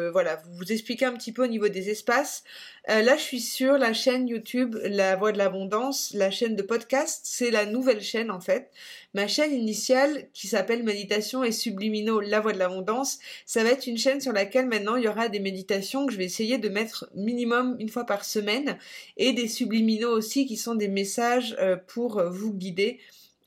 vous 0.10 0.72
expliquer 0.72 1.06
un 1.06 1.12
petit 1.12 1.34
peu 1.34 1.44
au 1.44 1.48
niveau 1.48 1.68
des 1.68 1.90
espaces. 1.90 2.46
Euh, 2.90 3.04
là, 3.04 3.16
je 3.16 3.22
suis 3.22 3.40
sur 3.40 3.78
la 3.78 3.94
chaîne 3.94 4.28
YouTube 4.28 4.76
La 4.84 5.16
Voix 5.16 5.32
de 5.32 5.38
l'Abondance, 5.38 6.12
la 6.16 6.32
chaîne 6.32 6.56
de 6.56 6.64
podcast. 6.64 7.22
C'est 7.24 7.52
la 7.52 7.68
nouvelle 7.68 8.02
chaîne 8.02 8.32
en 8.32 8.42
fait. 8.42 8.72
Ma 9.14 9.28
chaîne 9.28 9.54
initiale, 9.54 10.28
qui 10.34 10.48
s'appelle 10.48 10.82
Méditation 10.82 11.44
et 11.44 11.52
Subliminaux 11.52 12.22
La 12.22 12.40
Voix 12.40 12.54
de 12.54 12.58
l'Abondance, 12.58 13.20
ça 13.46 13.64
va 13.64 13.70
être 13.70 13.86
une 13.86 14.00
chaîne 14.00 14.20
sur 14.20 14.34
laquelle 14.34 14.66
maintenant 14.66 14.96
il 14.96 15.04
y 15.04 15.08
aura 15.08 15.30
des 15.30 15.40
méditations 15.40 16.08
que 16.08 16.14
je 16.14 16.18
vais 16.18 16.26
essayer 16.26 16.58
de 16.58 16.70
mettre 16.70 17.08
minimum 17.14 17.76
une 17.80 17.90
fois 17.90 18.06
par 18.06 18.26
semaine 18.26 18.78
et 19.16 19.34
des 19.34 19.48
subliminaux 19.48 20.12
aussi 20.12 20.48
qui 20.48 20.58
sont 20.58 20.74
des 20.74 20.88
messages 20.88 21.56
euh, 21.60 21.76
pour 21.76 22.24
vous 22.24 22.52
guider 22.52 23.00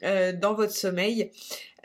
euh, 0.04 0.32
dans 0.32 0.54
votre 0.54 0.74
sommeil. 0.74 1.30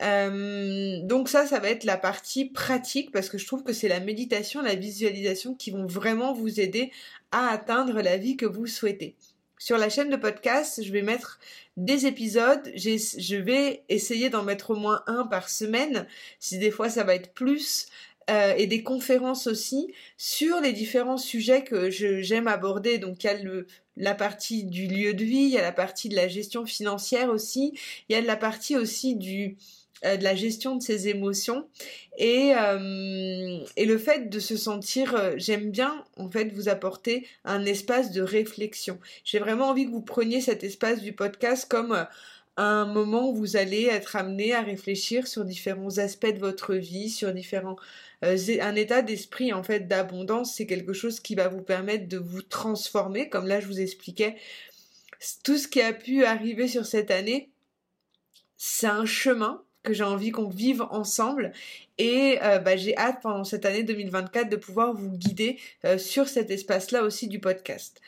Euh, 0.01 0.99
donc 1.03 1.29
ça, 1.29 1.45
ça 1.45 1.59
va 1.59 1.69
être 1.69 1.83
la 1.83 1.97
partie 1.97 2.45
pratique 2.45 3.11
parce 3.11 3.29
que 3.29 3.37
je 3.37 3.45
trouve 3.45 3.63
que 3.63 3.73
c'est 3.73 3.87
la 3.87 3.99
méditation, 3.99 4.61
la 4.61 4.75
visualisation 4.75 5.53
qui 5.55 5.71
vont 5.71 5.85
vraiment 5.85 6.33
vous 6.33 6.59
aider 6.59 6.91
à 7.31 7.49
atteindre 7.49 8.01
la 8.01 8.17
vie 8.17 8.37
que 8.37 8.45
vous 8.45 8.67
souhaitez. 8.67 9.15
Sur 9.57 9.77
la 9.77 9.89
chaîne 9.89 10.09
de 10.09 10.15
podcast, 10.15 10.81
je 10.83 10.91
vais 10.91 11.01
mettre 11.01 11.39
des 11.75 12.05
épisodes. 12.05 12.71
Je 12.75 13.35
vais 13.35 13.83
essayer 13.89 14.29
d'en 14.29 14.43
mettre 14.43 14.71
au 14.71 14.75
moins 14.75 15.03
un 15.05 15.25
par 15.25 15.49
semaine. 15.49 16.07
Si 16.39 16.57
des 16.59 16.71
fois 16.71 16.89
ça 16.89 17.03
va 17.03 17.15
être 17.15 17.33
plus. 17.33 17.87
Euh, 18.29 18.53
et 18.57 18.67
des 18.67 18.83
conférences 18.83 19.47
aussi 19.47 19.91
sur 20.15 20.61
les 20.61 20.71
différents 20.71 21.17
sujets 21.17 21.63
que 21.63 21.89
j'aime 21.89 22.47
aborder. 22.47 22.99
Donc 22.99 23.23
il 23.23 23.27
y 23.27 23.29
a 23.31 23.33
le, 23.33 23.65
la 23.97 24.13
partie 24.13 24.65
du 24.65 24.85
lieu 24.85 25.15
de 25.15 25.23
vie, 25.23 25.37
il 25.37 25.49
y 25.49 25.57
a 25.57 25.63
la 25.63 25.71
partie 25.71 26.09
de 26.09 26.15
la 26.15 26.27
gestion 26.27 26.65
financière 26.65 27.29
aussi, 27.29 27.73
il 28.07 28.13
y 28.13 28.15
a 28.15 28.21
la 28.21 28.35
partie 28.35 28.77
aussi 28.77 29.15
du 29.15 29.57
euh, 30.05 30.17
de 30.17 30.23
la 30.23 30.35
gestion 30.35 30.75
de 30.75 30.81
ses 30.81 31.07
émotions. 31.07 31.67
Et, 32.17 32.53
euh, 32.55 33.59
et 33.75 33.85
le 33.85 33.97
fait 33.97 34.29
de 34.29 34.39
se 34.39 34.57
sentir 34.57 35.15
euh, 35.15 35.33
j'aime 35.37 35.71
bien 35.71 36.03
en 36.17 36.29
fait 36.29 36.45
vous 36.53 36.69
apporter 36.69 37.25
un 37.45 37.65
espace 37.65 38.11
de 38.11 38.21
réflexion. 38.21 38.99
J'ai 39.23 39.39
vraiment 39.39 39.69
envie 39.69 39.85
que 39.85 39.91
vous 39.91 40.01
preniez 40.01 40.41
cet 40.41 40.63
espace 40.63 41.01
du 41.01 41.13
podcast 41.13 41.67
comme 41.69 42.05
un 42.57 42.85
moment 42.85 43.29
où 43.29 43.35
vous 43.35 43.55
allez 43.55 43.85
être 43.85 44.15
amené 44.15 44.53
à 44.53 44.61
réfléchir 44.61 45.27
sur 45.27 45.45
différents 45.45 45.97
aspects 45.97 46.33
de 46.33 46.39
votre 46.39 46.75
vie 46.75 47.09
sur 47.09 47.33
différents 47.33 47.77
un 48.21 48.75
état 48.75 49.01
d'esprit 49.01 49.53
en 49.53 49.63
fait 49.63 49.87
d'abondance. 49.87 50.55
C'est 50.55 50.65
quelque 50.65 50.91
chose 50.91 51.21
qui 51.21 51.35
va 51.35 51.47
vous 51.47 51.61
permettre 51.61 52.09
de 52.09 52.17
vous 52.17 52.41
transformer. 52.41 53.29
Comme 53.29 53.47
là 53.47 53.61
je 53.61 53.67
vous 53.67 53.79
expliquais 53.79 54.35
tout 55.43 55.57
ce 55.57 55.67
qui 55.69 55.81
a 55.81 55.93
pu 55.93 56.25
arriver 56.25 56.67
sur 56.67 56.85
cette 56.85 57.11
année 57.11 57.49
c'est 58.59 58.87
un 58.87 59.05
chemin 59.05 59.63
que 59.83 59.93
j'ai 59.93 60.03
envie 60.03 60.31
qu'on 60.31 60.49
vive 60.49 60.81
ensemble 60.91 61.51
et 61.97 62.37
euh, 62.43 62.59
bah, 62.59 62.77
j'ai 62.77 62.97
hâte 62.97 63.19
pendant 63.21 63.43
cette 63.43 63.65
année 63.65 63.83
2024 63.83 64.49
de 64.49 64.55
pouvoir 64.55 64.93
vous 64.93 65.11
guider 65.11 65.57
euh, 65.85 65.97
sur 65.97 66.27
cet 66.27 66.51
espace-là 66.51 67.03
aussi 67.03 67.27
du 67.27 67.39
podcast. 67.39 68.01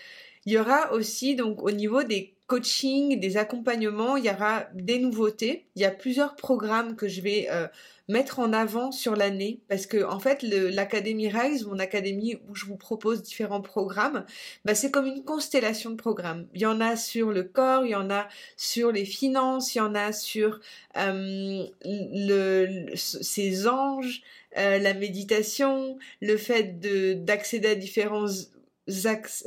Il 0.45 0.53
y 0.53 0.57
aura 0.57 0.91
aussi 0.93 1.35
donc 1.35 1.61
au 1.61 1.71
niveau 1.71 2.03
des 2.03 2.33
coachings, 2.47 3.19
des 3.19 3.37
accompagnements, 3.37 4.17
il 4.17 4.25
y 4.25 4.29
aura 4.29 4.65
des 4.73 4.99
nouveautés. 4.99 5.67
Il 5.75 5.81
y 5.81 5.85
a 5.85 5.91
plusieurs 5.91 6.35
programmes 6.35 6.97
que 6.97 7.07
je 7.07 7.21
vais 7.21 7.47
euh, 7.49 7.67
mettre 8.09 8.39
en 8.39 8.51
avant 8.51 8.91
sur 8.91 9.15
l'année 9.15 9.61
parce 9.69 9.85
que 9.85 10.03
en 10.03 10.19
fait 10.19 10.43
l'académie 10.43 11.29
Rise, 11.29 11.65
mon 11.65 11.79
académie 11.79 12.35
où 12.49 12.55
je 12.55 12.65
vous 12.65 12.75
propose 12.75 13.23
différents 13.23 13.61
programmes, 13.61 14.25
bah, 14.65 14.75
c'est 14.75 14.91
comme 14.91 15.05
une 15.05 15.23
constellation 15.23 15.91
de 15.91 15.95
programmes. 15.95 16.45
Il 16.53 16.59
y 16.59 16.65
en 16.65 16.81
a 16.81 16.97
sur 16.97 17.31
le 17.31 17.43
corps, 17.43 17.85
il 17.85 17.91
y 17.91 17.95
en 17.95 18.09
a 18.09 18.27
sur 18.57 18.91
les 18.91 19.05
finances, 19.05 19.73
il 19.75 19.77
y 19.77 19.81
en 19.81 19.95
a 19.95 20.11
sur 20.11 20.59
euh, 20.97 21.65
le, 21.85 22.85
ces 22.95 23.67
anges, 23.67 24.23
euh, 24.57 24.77
la 24.77 24.93
méditation, 24.93 25.97
le 26.21 26.35
fait 26.35 26.81
de 26.81 27.13
d'accéder 27.13 27.69
à 27.69 27.75
différents 27.75 28.27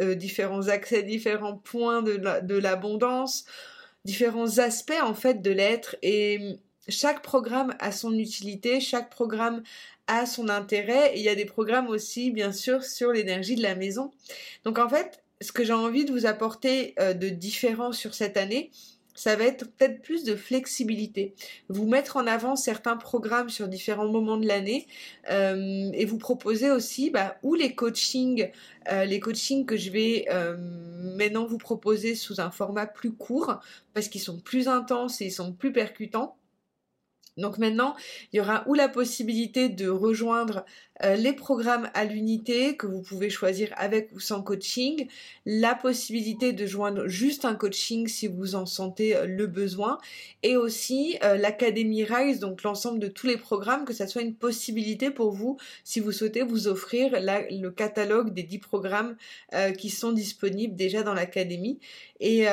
euh, 0.00 0.14
différents 0.14 0.68
accès, 0.68 1.02
différents 1.02 1.56
points 1.56 2.02
de 2.02 2.56
l'abondance, 2.56 3.44
différents 4.04 4.58
aspects 4.58 5.02
en 5.02 5.14
fait 5.14 5.42
de 5.42 5.50
l'être 5.50 5.96
et 6.02 6.58
chaque 6.88 7.22
programme 7.22 7.74
a 7.78 7.92
son 7.92 8.12
utilité, 8.12 8.80
chaque 8.80 9.10
programme 9.10 9.62
a 10.06 10.26
son 10.26 10.48
intérêt 10.48 11.14
et 11.14 11.18
il 11.18 11.24
y 11.24 11.28
a 11.28 11.34
des 11.34 11.46
programmes 11.46 11.88
aussi 11.88 12.30
bien 12.30 12.52
sûr 12.52 12.84
sur 12.84 13.12
l'énergie 13.12 13.56
de 13.56 13.62
la 13.62 13.74
maison. 13.74 14.10
Donc 14.64 14.78
en 14.78 14.88
fait, 14.88 15.22
ce 15.40 15.52
que 15.52 15.64
j'ai 15.64 15.72
envie 15.72 16.04
de 16.04 16.12
vous 16.12 16.26
apporter 16.26 16.94
euh, 17.00 17.14
de 17.14 17.28
différent 17.28 17.92
sur 17.92 18.14
cette 18.14 18.36
année, 18.36 18.70
ça 19.14 19.36
va 19.36 19.44
être 19.44 19.66
peut-être 19.72 20.02
plus 20.02 20.24
de 20.24 20.36
flexibilité. 20.36 21.34
Vous 21.68 21.86
mettre 21.86 22.16
en 22.16 22.26
avant 22.26 22.56
certains 22.56 22.96
programmes 22.96 23.48
sur 23.48 23.68
différents 23.68 24.08
moments 24.08 24.36
de 24.36 24.46
l'année 24.46 24.86
euh, 25.30 25.90
et 25.92 26.04
vous 26.04 26.18
proposer 26.18 26.70
aussi 26.70 27.10
bah, 27.10 27.36
ou 27.42 27.54
les 27.54 27.74
coachings, 27.74 28.50
euh, 28.90 29.04
les 29.04 29.20
coachings 29.20 29.66
que 29.66 29.76
je 29.76 29.90
vais 29.90 30.26
maintenant 31.16 31.46
vous 31.46 31.58
proposer 31.58 32.14
sous 32.14 32.40
un 32.40 32.50
format 32.50 32.86
plus 32.86 33.12
court 33.12 33.60
parce 33.92 34.08
qu'ils 34.08 34.20
sont 34.20 34.38
plus 34.38 34.68
intenses 34.68 35.20
et 35.20 35.26
ils 35.26 35.32
sont 35.32 35.52
plus 35.52 35.72
percutants 35.72 36.36
donc 37.36 37.58
maintenant, 37.58 37.96
il 38.32 38.36
y 38.36 38.40
aura 38.40 38.62
ou 38.66 38.74
la 38.74 38.88
possibilité 38.88 39.68
de 39.68 39.88
rejoindre 39.88 40.64
euh, 41.02 41.16
les 41.16 41.32
programmes 41.32 41.90
à 41.94 42.04
l'unité 42.04 42.76
que 42.76 42.86
vous 42.86 43.02
pouvez 43.02 43.28
choisir 43.28 43.70
avec 43.76 44.10
ou 44.14 44.20
sans 44.20 44.42
coaching, 44.42 45.08
la 45.44 45.74
possibilité 45.74 46.52
de 46.52 46.66
joindre 46.66 47.08
juste 47.08 47.44
un 47.44 47.56
coaching 47.56 48.06
si 48.06 48.28
vous 48.28 48.54
en 48.54 48.64
sentez 48.64 49.16
euh, 49.16 49.26
le 49.26 49.48
besoin, 49.48 49.98
et 50.44 50.56
aussi 50.56 51.18
euh, 51.24 51.36
l'Académie 51.36 52.04
Rise, 52.04 52.38
donc 52.38 52.62
l'ensemble 52.62 53.00
de 53.00 53.08
tous 53.08 53.26
les 53.26 53.36
programmes, 53.36 53.84
que 53.84 53.92
ça 53.92 54.06
soit 54.06 54.22
une 54.22 54.36
possibilité 54.36 55.10
pour 55.10 55.32
vous 55.32 55.56
si 55.82 55.98
vous 55.98 56.12
souhaitez 56.12 56.42
vous 56.42 56.68
offrir 56.68 57.10
le 57.20 57.68
catalogue 57.70 58.32
des 58.32 58.44
10 58.44 58.58
programmes 58.58 59.16
qui 59.78 59.90
sont 59.90 60.12
disponibles 60.12 60.76
déjà 60.76 61.02
dans 61.02 61.14
l'Académie. 61.14 61.78
Et 62.20 62.46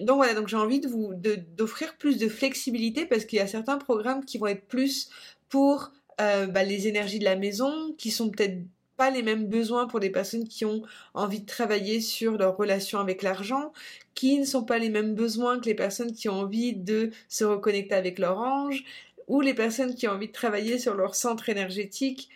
donc 0.00 0.16
voilà, 0.16 0.34
donc 0.34 0.48
j'ai 0.48 0.56
envie 0.56 0.80
de 0.80 0.88
vous 0.88 1.12
d'offrir 1.56 1.96
plus 1.96 2.18
de 2.18 2.28
flexibilité 2.28 3.06
parce 3.06 3.24
qu'il 3.24 3.38
y 3.38 3.42
a 3.42 3.46
certains 3.46 3.78
programmes 3.78 4.03
qui 4.26 4.38
vont 4.38 4.46
être 4.46 4.66
plus 4.66 5.10
pour 5.48 5.92
euh, 6.20 6.46
bah, 6.46 6.62
les 6.62 6.88
énergies 6.88 7.18
de 7.18 7.24
la 7.24 7.36
maison, 7.36 7.94
qui 7.98 8.10
sont 8.10 8.30
peut-être 8.30 8.58
pas 8.96 9.10
les 9.10 9.22
mêmes 9.22 9.46
besoins 9.46 9.86
pour 9.86 10.00
des 10.00 10.10
personnes 10.10 10.46
qui 10.46 10.64
ont 10.64 10.82
envie 11.14 11.40
de 11.40 11.46
travailler 11.46 12.00
sur 12.00 12.38
leur 12.38 12.56
relation 12.56 13.00
avec 13.00 13.22
l'argent, 13.22 13.72
qui 14.14 14.38
ne 14.38 14.44
sont 14.44 14.64
pas 14.64 14.78
les 14.78 14.88
mêmes 14.88 15.14
besoins 15.14 15.58
que 15.58 15.66
les 15.66 15.74
personnes 15.74 16.12
qui 16.12 16.28
ont 16.28 16.40
envie 16.40 16.74
de 16.74 17.10
se 17.28 17.44
reconnecter 17.44 17.94
avec 17.94 18.18
leur 18.18 18.38
ange, 18.38 18.84
ou 19.26 19.40
les 19.40 19.54
personnes 19.54 19.94
qui 19.94 20.06
ont 20.06 20.12
envie 20.12 20.28
de 20.28 20.32
travailler 20.32 20.78
sur 20.78 20.94
leur 20.94 21.14
centre 21.14 21.48
énergétique. 21.48 22.28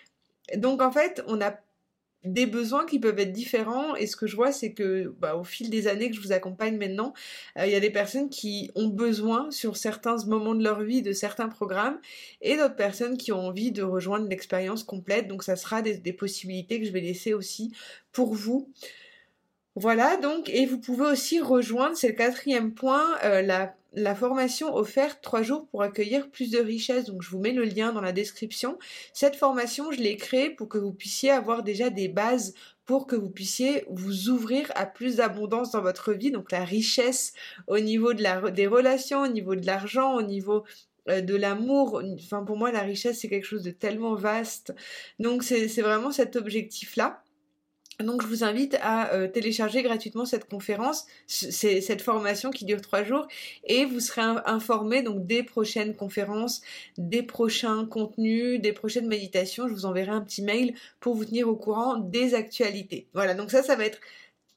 Donc 0.57 0.83
en 0.83 0.91
fait, 0.91 1.23
on 1.27 1.41
a 1.41 1.55
des 2.25 2.47
besoins 2.47 2.85
qui 2.85 2.99
peuvent 2.99 3.19
être 3.19 3.33
différents. 3.33 3.95
Et 3.97 4.07
ce 4.07 4.17
que 4.17 4.27
je 4.27 4.37
vois 4.37 4.53
c'est 4.53 4.73
que 4.73 5.15
bah, 5.19 5.37
au 5.37 5.45
fil 5.45 5.71
des 5.71 5.87
années 5.87 6.11
que 6.11 6.17
je 6.17 6.21
vous 6.21 6.33
accompagne 6.33 6.77
maintenant 6.77 7.13
euh, 7.57 7.67
il 7.67 7.73
y 7.73 7.77
a 7.77 7.81
des 7.81 7.91
personnes 7.91 8.29
qui 8.29 8.71
ont 8.75 8.89
besoin 8.89 9.51
sur 9.51 9.77
certains 9.77 10.17
moments 10.27 10.55
de 10.55 10.65
leur 10.65 10.81
vie 10.83 11.03
de 11.03 11.13
certains 11.13 11.49
programmes 11.49 11.99
et 12.41 12.57
d'autres 12.57 12.77
personnes 12.77 13.17
qui 13.17 13.33
ont 13.33 13.47
envie 13.47 13.73
de 13.73 13.83
rejoindre 13.83 14.29
l'expérience 14.29 14.85
complète. 14.85 15.29
Donc 15.29 15.43
ça 15.43 15.57
sera 15.57 15.83
des, 15.83 16.13
possibilités 16.13 16.81
que 16.81 16.87
je 16.87 16.93
vais 16.93 17.01
laisser 17.01 17.35
aussi 17.35 17.73
pour 18.13 18.35
vous. 18.35 18.73
Voilà 19.77 20.17
donc 20.17 20.49
et 20.49 20.67
vous 20.67 20.79
pouvez 20.79 21.07
aussi 21.07 21.41
rejoindre 21.41 21.97
c'est 21.97 22.09
le 22.09 22.15
quatrième 22.15 22.75
point 22.75 23.07
euh, 23.25 23.43
la 23.43 23.78
la 23.93 24.15
formation 24.15 24.75
offerte 24.75 25.21
trois 25.23 25.43
jours 25.43 25.67
pour 25.69 25.83
accueillir 25.83 26.31
plus 26.31 26.51
de 26.51 26.59
richesses. 26.59 27.07
Donc 27.07 27.23
je 27.23 27.31
vous 27.31 27.39
mets 27.39 27.53
le 27.53 27.65
lien 27.65 27.93
dans 27.93 28.01
la 28.01 28.13
description. 28.13 28.79
Cette 29.13 29.37
formation, 29.37 29.91
je 29.91 29.99
l'ai 29.99 30.17
créée 30.17 30.51
pour 30.51 30.69
que 30.69 30.79
vous 30.79 30.93
puissiez 30.93 31.31
avoir 31.31 31.63
déjà 31.63 31.91
des 31.91 32.09
bases 32.09 32.55
pour 32.85 33.07
que 33.07 33.17
vous 33.17 33.29
puissiez 33.29 33.85
vous 33.91 34.31
ouvrir 34.31 34.73
à 34.75 34.87
plus 34.87 35.17
d'abondance 35.17 35.73
dans 35.73 35.83
votre 35.83 36.15
vie. 36.15 36.31
Donc 36.31 36.51
la 36.51 36.65
richesse 36.65 37.35
au 37.67 37.79
niveau 37.79 38.15
des 38.15 38.67
relations, 38.67 39.23
au 39.23 39.29
niveau 39.29 39.55
de 39.55 39.67
l'argent, 39.67 40.15
au 40.15 40.23
niveau 40.23 40.65
euh, 41.09 41.21
de 41.21 41.37
l'amour. 41.37 42.03
Enfin 42.15 42.45
pour 42.45 42.57
moi 42.57 42.73
la 42.73 42.81
richesse 42.81 43.21
c'est 43.21 43.29
quelque 43.29 43.47
chose 43.47 43.63
de 43.63 43.71
tellement 43.71 44.15
vaste. 44.15 44.75
Donc 45.19 45.43
c'est 45.45 45.67
vraiment 45.83 46.13
cet 46.13 46.37
objectif-là. 46.37 47.23
Donc 48.03 48.23
je 48.23 48.29
vous 48.29 48.45
invite 48.45 48.77
à 48.81 49.13
euh, 49.13 49.27
télécharger 49.27 49.83
gratuitement 49.83 50.25
cette 50.25 50.49
conférence, 50.49 51.07
cette 51.27 52.01
formation 52.01 52.51
qui 52.51 52.65
dure 52.65 52.81
trois 52.81 53.03
jours, 53.03 53.27
et 53.65 53.85
vous 53.85 53.99
serez 53.99 54.21
informé 54.47 55.03
donc 55.03 55.27
des 55.27 55.43
prochaines 55.43 55.97
conférences, 55.97 56.63
des 56.97 57.25
prochains 57.25 57.87
contenus, 57.87 58.61
des 58.61 58.73
prochaines 58.73 59.09
méditations. 59.09 59.67
Je 59.67 59.75
vous 59.75 59.85
enverrai 59.85 60.13
un 60.13 60.21
petit 60.21 60.43
mail 60.43 60.75
pour 61.01 61.17
vous 61.17 61.25
tenir 61.25 61.49
au 61.49 61.57
courant 61.57 61.97
des 61.97 62.35
actualités. 62.35 63.09
Voilà, 63.15 63.35
donc 63.35 63.51
ça, 63.51 63.65
ça 63.65 63.75
va 63.75 63.85
être 63.85 63.99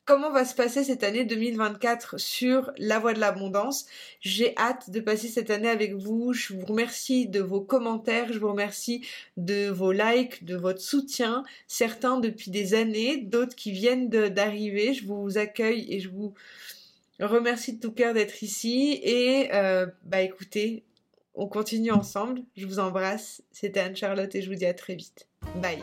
comment 0.06 0.32
va 0.32 0.46
se 0.46 0.56
passer 0.56 0.84
cette 0.84 1.04
année 1.04 1.26
2024 1.26 2.20
sur 2.20 2.72
la 2.78 3.00
voie 3.00 3.14
de 3.14 3.20
l'abondance? 3.20 3.86
J'ai 4.20 4.56
hâte 4.58 4.90
de 4.90 5.00
passer 5.00 5.28
cette 5.28 5.50
année 5.50 5.70
avec 5.70 5.94
vous. 5.94 6.34
Je 6.34 6.54
vous 6.54 6.66
remercie 6.66 7.28
de 7.28 7.40
vos 7.40 7.62
commentaires, 7.62 8.32
je 8.32 8.40
vous 8.40 8.50
remercie 8.50 9.06
de 9.38 9.70
vos 9.70 9.92
likes, 9.92 10.44
de 10.44 10.56
votre 10.56 10.82
soutien. 10.82 11.44
Certains 11.68 12.20
depuis 12.20 12.52
des 12.52 12.74
années, 12.74 13.18
d'autres 13.18 13.56
qui 13.56 13.72
viennent 13.72 14.10
d'arriver. 14.10 14.94
Je 14.94 15.06
vous 15.06 15.38
accueille 15.38 15.94
et 15.94 16.00
je 16.00 16.10
vous 16.10 16.34
remercie 17.20 17.74
de 17.74 17.80
tout 17.80 17.92
cœur 17.92 18.14
d'être 18.14 18.44
ici. 18.44 19.00
Et 19.04 19.50
euh, 19.54 19.86
bah 20.04 20.22
écoutez, 20.22 20.84
on 21.36 21.48
continue 21.48 21.92
ensemble. 21.92 22.42
Je 22.56 22.66
vous 22.66 22.80
embrasse. 22.80 23.42
C'était 23.52 23.80
Anne-Charlotte 23.80 24.34
et 24.36 24.42
je 24.42 24.50
vous 24.50 24.56
dis 24.56 24.66
à 24.66 24.74
très 24.74 24.96
vite. 24.96 25.28
Bye. 25.62 25.80